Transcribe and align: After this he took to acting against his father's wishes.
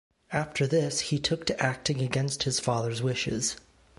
After 0.33 0.65
this 0.65 0.99
he 1.01 1.19
took 1.19 1.45
to 1.45 1.61
acting 1.63 2.01
against 2.01 2.41
his 2.41 2.59
father's 2.59 3.03
wishes. 3.03 3.55